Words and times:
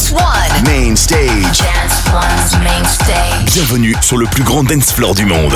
Dance 0.00 0.12
One. 0.12 0.64
Main 0.64 0.96
stage. 0.96 1.58
Dance 1.58 2.08
One's 2.10 2.64
main 2.64 2.84
stage. 2.86 3.52
Bienvenue 3.52 3.94
sur 4.00 4.16
le 4.16 4.24
plus 4.24 4.42
grand 4.42 4.64
dance 4.64 4.92
floor 4.92 5.14
du 5.14 5.26
monde. 5.26 5.52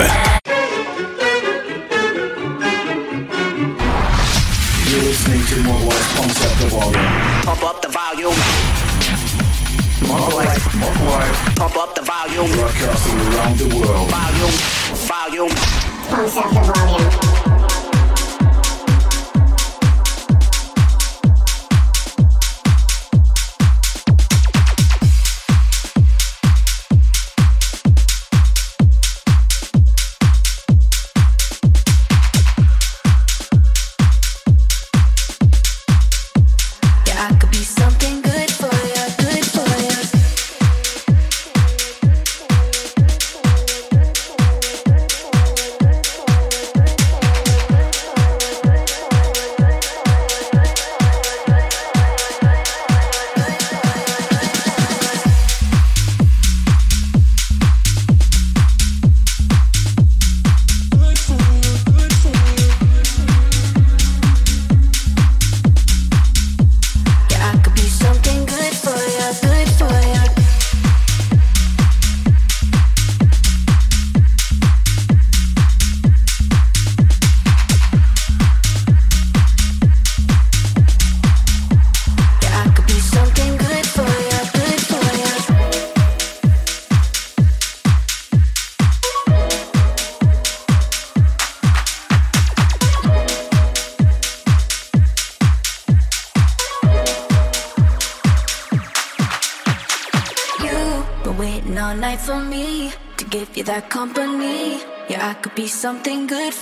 You're 4.87 5.03
listening 5.03 5.43
to 5.47 5.63
More 5.63 5.81
Life 5.87 6.17
Concept 6.17 6.63
of 6.63 6.71
Volume. 6.73 7.11
Pump 7.43 7.63
up 7.65 7.81
the 7.81 7.89
volume. 7.89 8.37
More 10.07 10.45
Life, 10.45 10.75
More 10.75 10.93
Life, 11.09 11.55
Pump 11.57 11.77
up 11.79 11.95
the 11.95 12.03
volume. 12.03 12.51
broadcasting 12.55 13.21
around 13.33 13.59
the 13.59 13.75
world. 13.75 14.11
Volume. 14.11 14.55
Volume. 15.09 15.57
Pumps 16.11 16.37
up 16.37 16.51
the 16.53 16.61
volume. 16.61 17.64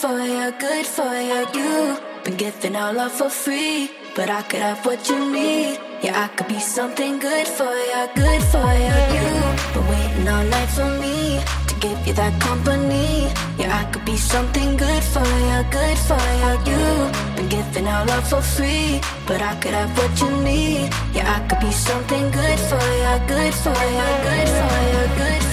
For 0.03 0.19
you, 0.19 0.51
good 0.59 0.85
for 0.85 1.15
you. 1.31 1.47
You 1.55 1.97
been 2.25 2.37
giving 2.37 2.75
all 2.75 2.93
love 2.93 3.13
for 3.13 3.31
free, 3.31 3.89
but 4.17 4.29
I 4.29 4.43
could 4.43 4.59
have 4.59 4.85
what 4.85 5.09
you 5.09 5.19
need. 5.31 5.79
Yeah, 6.03 6.25
I 6.25 6.27
could 6.35 6.49
be 6.49 6.59
something 6.59 7.21
good 7.21 7.47
for 7.47 7.73
you, 7.91 8.03
good 8.17 8.43
for 8.53 8.69
you. 8.85 8.97
You 9.15 9.29
been 9.75 9.87
waiting 9.93 10.29
all 10.35 10.45
night 10.55 10.71
for 10.77 10.91
me 11.03 11.39
to 11.69 11.75
give 11.85 11.99
you 12.05 12.15
that 12.15 12.35
company. 12.41 13.31
Yeah, 13.61 13.79
I 13.81 13.85
could 13.93 14.05
be 14.05 14.17
something 14.17 14.77
good 14.77 15.05
for 15.15 15.29
you, 15.49 15.59
good 15.79 15.99
for 16.09 16.25
you. 16.43 16.53
You 16.71 16.83
been 17.37 17.49
giving 17.49 17.87
all 17.87 18.05
love 18.05 18.27
for 18.29 18.43
free, 18.43 19.01
but 19.29 19.41
I 19.41 19.55
could 19.61 19.75
have 19.81 19.97
what 19.97 20.13
you 20.21 20.31
need. 20.43 20.91
Yeah, 21.15 21.31
I 21.37 21.47
could 21.47 21.61
be 21.61 21.71
something 21.71 22.27
good 22.41 22.59
for 22.71 22.85
you, 23.03 23.15
good 23.35 23.55
for 23.63 23.79
you, 23.97 24.09
good 24.27 24.49
for 24.59 24.75
you, 24.91 25.03
good 25.23 25.43
for 25.43 25.51
you, 25.51 25.52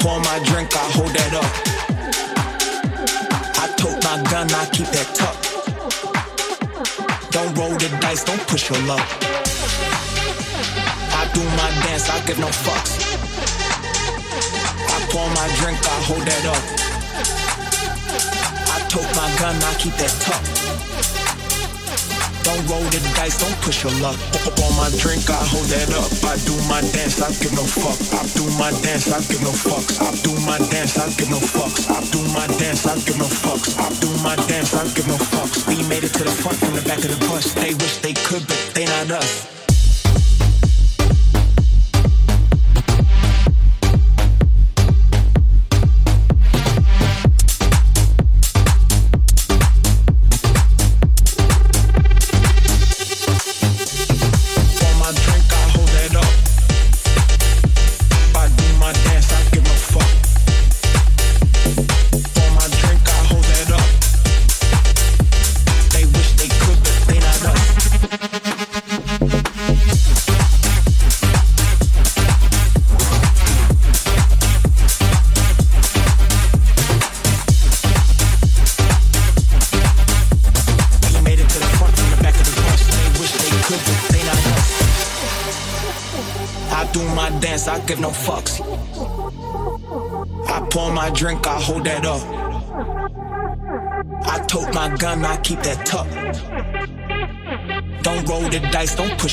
pour 0.00 0.18
my 0.20 0.38
drink, 0.44 0.74
I 0.74 0.84
hold 0.96 1.10
that 1.10 1.32
up. 1.34 1.52
I 3.62 3.66
tote 3.76 4.02
my 4.04 4.22
gun, 4.30 4.46
I 4.52 4.66
keep 4.70 4.86
that 4.88 5.08
tucked. 5.14 5.44
Don't 7.30 7.54
roll 7.58 7.76
the 7.76 7.88
dice, 8.00 8.24
don't 8.24 8.40
push 8.46 8.70
your 8.70 8.80
luck. 8.86 9.06
I 11.20 11.30
do 11.34 11.42
my 11.60 11.70
dance, 11.84 12.08
I 12.10 12.20
give 12.26 12.38
no 12.38 12.48
fucks. 12.48 12.98
I 14.94 14.98
pour 15.10 15.28
my 15.38 15.48
drink, 15.60 15.78
I 15.84 15.98
hold 16.08 16.22
that 16.22 16.44
up. 16.54 16.64
I 18.74 18.78
tote 18.88 19.12
my 19.16 19.28
gun, 19.38 19.56
I 19.62 19.74
keep 19.78 19.94
that 19.94 20.10
tucked. 20.20 20.67
Don't 22.48 22.64
roll 22.64 22.80
the 22.88 22.96
dice, 23.12 23.36
don't 23.36 23.52
push 23.60 23.84
your 23.84 23.92
luck. 24.00 24.16
On 24.64 24.72
my 24.80 24.88
drink, 24.96 25.28
I 25.28 25.36
hold 25.36 25.68
that 25.68 25.92
up. 25.92 26.08
I 26.24 26.40
do 26.48 26.56
my 26.64 26.80
dance, 26.96 27.20
I 27.20 27.28
give 27.44 27.52
no 27.52 27.60
fuck. 27.60 28.00
I 28.16 28.24
do 28.32 28.48
my 28.56 28.72
dance, 28.80 29.12
I 29.12 29.20
give 29.28 29.44
no 29.44 29.52
fucks. 29.52 30.00
I 30.00 30.16
do 30.24 30.32
my 30.48 30.56
dance, 30.72 30.96
I 30.96 31.12
give 31.12 31.28
no 31.28 31.36
fucks. 31.44 31.92
I 31.92 32.00
do 32.08 32.24
my 32.32 32.48
dance, 32.56 32.88
I 32.88 32.96
give 33.04 33.18
no 33.20 33.28
fucks. 33.28 33.76
I 33.76 33.92
do 34.00 34.08
my 34.24 34.36
dance, 34.48 34.72
I 34.72 34.88
give 34.96 35.08
no 35.08 35.20
fucks. 35.20 35.68
We 35.68 35.76
made 35.92 36.04
it 36.04 36.14
to 36.16 36.24
the 36.24 36.32
front 36.32 36.56
from 36.56 36.72
the 36.72 36.80
back 36.88 37.04
of 37.04 37.12
the 37.12 37.20
bus. 37.28 37.52
They 37.52 37.74
wish 37.74 37.98
they 37.98 38.14
could, 38.14 38.48
but 38.48 38.72
they 38.72 38.86
not 38.86 39.10
us. 39.20 39.57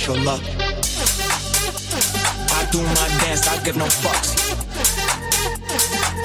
special 0.06 0.24
love. 0.24 0.42
I 2.52 2.70
do 2.72 2.82
my 2.84 3.08
dance, 3.22 3.48
I 3.48 3.64
give 3.64 3.76
no 3.76 3.86
fucks. 3.86 4.36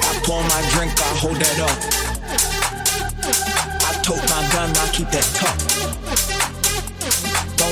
I 0.03 0.19
pour 0.23 0.43
my 0.43 0.61
drink, 0.73 0.91
I 1.01 1.17
hold 1.17 1.37
that 1.37 1.59
up. 1.59 2.10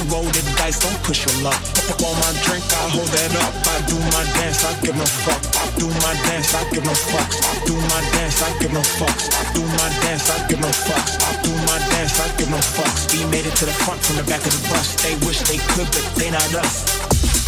roll 0.10 0.26
the 0.26 0.42
dice, 0.58 0.82
don't 0.82 0.98
push 1.06 1.26
your 1.26 1.38
luck. 1.46 1.58
On 2.02 2.16
my 2.20 2.32
drink, 2.44 2.66
I 2.66 2.90
hold 2.90 3.08
that 3.14 3.32
up. 3.40 3.54
I 3.70 3.78
do 3.86 3.98
my 4.12 4.26
dance, 4.38 4.66
I 4.66 4.74
give 4.82 4.98
no 4.98 5.06
fuck. 5.06 5.40
I 5.56 5.66
do 5.78 5.88
my 5.88 6.14
dance, 6.26 6.54
I 6.54 6.62
give 6.74 6.86
no 6.86 6.94
fucks. 6.94 7.38
I 7.46 7.54
do 7.66 7.76
my 7.78 8.02
dance, 8.14 8.42
I 8.42 8.50
give 8.60 8.74
no 8.74 8.82
fucks. 8.82 9.30
I 9.30 9.44
do 9.54 9.62
my 9.62 9.90
dance, 10.02 10.30
I 10.30 10.38
give 10.50 10.62
no 10.62 10.72
fucks. 10.74 11.14
I 11.22 11.32
do 11.46 11.52
my 11.70 11.78
dance, 11.94 12.20
I 12.20 12.28
give 12.38 12.50
no 12.50 12.58
fucks. 12.58 13.14
We 13.14 13.26
made 13.30 13.46
it 13.46 13.56
to 13.62 13.66
the 13.66 13.76
front 13.86 14.02
from 14.02 14.18
the 14.18 14.24
back 14.24 14.44
of 14.46 14.52
the 14.52 14.64
bus. 14.70 14.98
They 15.02 15.16
wish 15.26 15.40
they 15.48 15.58
could, 15.74 15.88
but 15.94 16.06
they 16.18 16.32
not 16.32 16.54
us. 16.56 17.39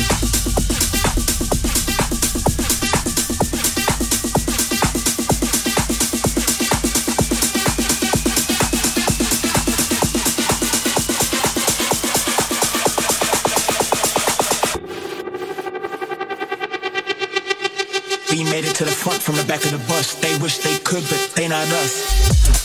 to 18.82 18.86
the 18.86 18.92
front, 18.92 19.22
from 19.22 19.36
the 19.36 19.44
back 19.44 19.64
of 19.64 19.72
the 19.72 19.78
bus. 19.88 20.16
They 20.16 20.36
wish 20.40 20.58
they 20.58 20.78
could, 20.80 21.04
but 21.04 21.34
they 21.36 21.48
not 21.48 21.68
us. 21.68 22.61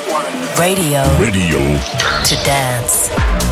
one 0.00 0.24
radio. 0.58 1.02
Radio. 1.18 1.58
To 2.24 2.34
dance. 2.44 3.51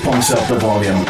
Moguai's 0.00 0.30
Up 0.30 0.46
the 0.48 0.58
Volume. 0.58 1.07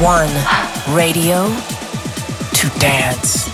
One 0.00 0.28
Radio 0.92 1.46
to 2.52 2.78
dance. 2.80 3.53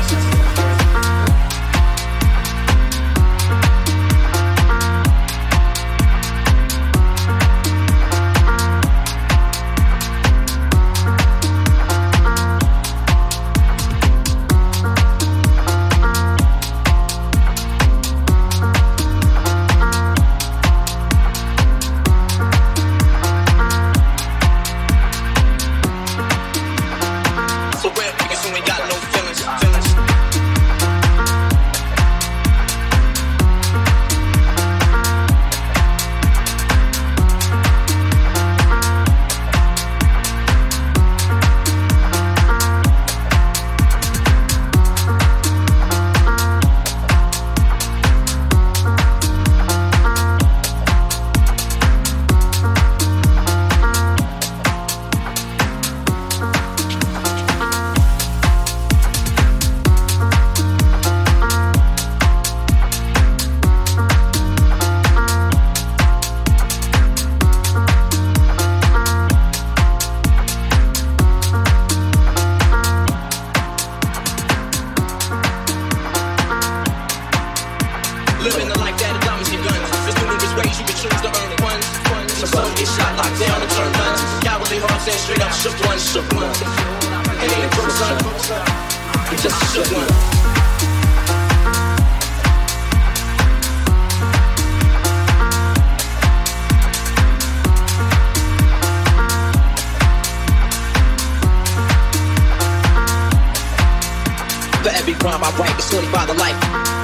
Every 105.11 105.29
crime 105.29 105.43
I 105.43 105.51
write, 105.57 105.77
it's 105.77 105.89
25 105.89 106.27
to 106.27 106.33
life. 106.33 107.00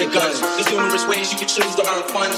And 0.00 0.12
guns. 0.12 0.40
There's 0.40 0.70
numerous 0.70 1.06
ways 1.06 1.32
you 1.32 1.38
can 1.38 1.48
choose 1.48 1.74
to 1.74 1.82
earn 1.82 2.02
funds. 2.08 2.36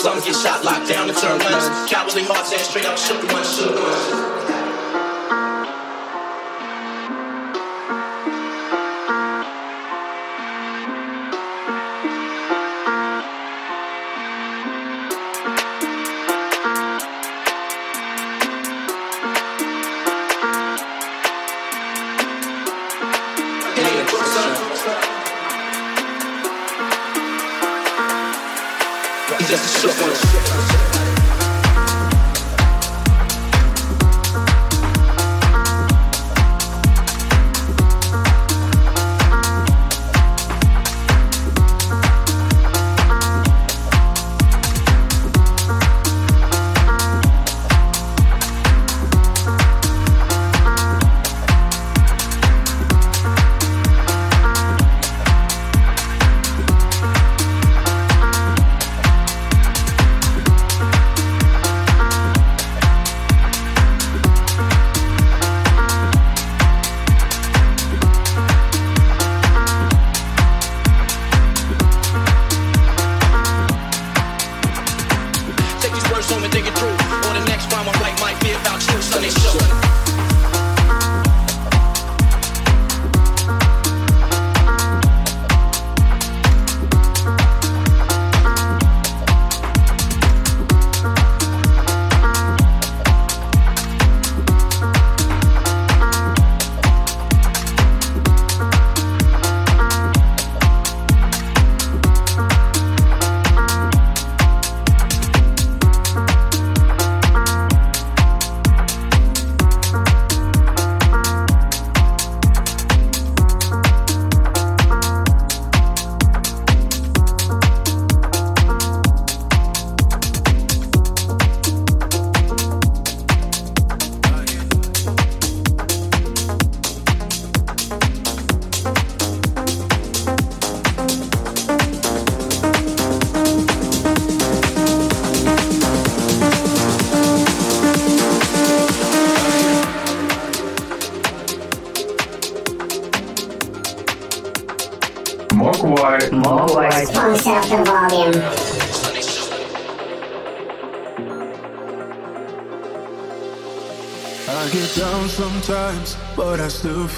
Some 0.00 0.20
get 0.20 0.36
shot, 0.36 0.64
locked 0.64 0.88
down, 0.88 1.08
and 1.08 1.18
turn 1.18 1.38
guns. 1.38 1.90
Cowardly 1.90 2.22
hearts 2.24 2.52
and 2.52 2.60
straight 2.60 2.86
up 2.86 2.96
shook 2.96 3.22
one, 3.32 3.44
shook 3.44 3.74
one. 3.74 4.27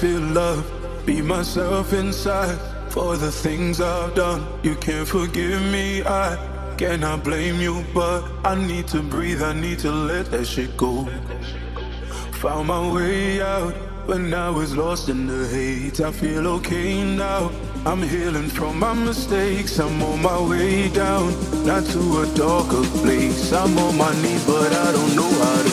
Feel 0.01 0.19
love. 0.19 0.65
Be 1.05 1.21
myself 1.21 1.93
inside 1.93 2.57
for 2.89 3.17
the 3.17 3.31
things 3.31 3.79
I've 3.79 4.15
done. 4.15 4.41
You 4.63 4.73
can't 4.75 5.07
forgive 5.07 5.61
me, 5.71 6.01
I 6.03 6.29
cannot 6.75 7.23
blame 7.23 7.61
you, 7.61 7.85
but 7.93 8.23
I 8.43 8.55
need 8.55 8.87
to 8.87 9.03
breathe, 9.03 9.43
I 9.43 9.53
need 9.53 9.77
to 9.79 9.91
let 9.91 10.31
that 10.31 10.45
shit 10.45 10.75
go. 10.75 11.07
Found 12.41 12.69
my 12.69 12.83
way 12.91 13.41
out 13.41 13.75
when 14.07 14.33
I 14.33 14.49
was 14.49 14.75
lost 14.75 15.07
in 15.09 15.27
the 15.27 15.47
hate. 15.47 16.01
I 16.01 16.11
feel 16.11 16.47
okay 16.57 17.03
now. 17.15 17.51
I'm 17.85 18.01
healing 18.01 18.49
from 18.49 18.79
my 18.79 18.93
mistakes. 18.93 19.79
I'm 19.79 20.01
on 20.01 20.21
my 20.23 20.39
way 20.49 20.89
down, 20.89 21.27
not 21.63 21.83
to 21.93 22.01
a 22.23 22.25
darker 22.35 22.83
place. 23.01 23.53
I'm 23.53 23.77
on 23.77 23.97
my 23.97 24.13
knees, 24.23 24.43
but 24.47 24.71
I 24.73 24.91
don't 24.91 25.15
know 25.15 25.31
how 25.43 25.61
to 25.61 25.70